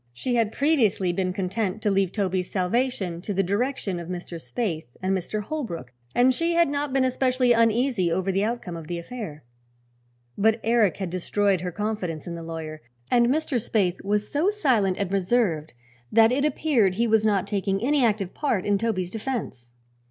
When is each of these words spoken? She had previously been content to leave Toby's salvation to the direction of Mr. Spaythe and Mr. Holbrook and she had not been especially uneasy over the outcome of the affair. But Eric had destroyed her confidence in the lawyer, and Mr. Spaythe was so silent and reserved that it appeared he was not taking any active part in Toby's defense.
She 0.13 0.33
had 0.33 0.51
previously 0.51 1.13
been 1.13 1.31
content 1.31 1.79
to 1.83 1.91
leave 1.91 2.11
Toby's 2.11 2.51
salvation 2.51 3.21
to 3.21 3.35
the 3.35 3.43
direction 3.43 3.99
of 3.99 4.07
Mr. 4.09 4.37
Spaythe 4.41 4.87
and 4.99 5.15
Mr. 5.15 5.43
Holbrook 5.43 5.93
and 6.15 6.33
she 6.33 6.53
had 6.53 6.69
not 6.69 6.91
been 6.91 7.03
especially 7.05 7.51
uneasy 7.53 8.11
over 8.11 8.31
the 8.31 8.43
outcome 8.43 8.75
of 8.75 8.87
the 8.87 8.97
affair. 8.97 9.43
But 10.35 10.59
Eric 10.63 10.97
had 10.97 11.11
destroyed 11.11 11.61
her 11.61 11.71
confidence 11.71 12.25
in 12.25 12.33
the 12.33 12.41
lawyer, 12.41 12.81
and 13.11 13.27
Mr. 13.27 13.61
Spaythe 13.61 14.03
was 14.03 14.27
so 14.31 14.49
silent 14.49 14.97
and 14.97 15.11
reserved 15.11 15.73
that 16.11 16.31
it 16.31 16.45
appeared 16.45 16.95
he 16.95 17.05
was 17.05 17.23
not 17.23 17.45
taking 17.45 17.79
any 17.83 18.03
active 18.03 18.33
part 18.33 18.65
in 18.65 18.79
Toby's 18.79 19.11
defense. 19.11 19.73